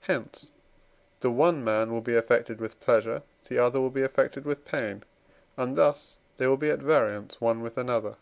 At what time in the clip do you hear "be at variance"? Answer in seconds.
6.56-7.42